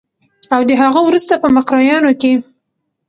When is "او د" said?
0.55-0.71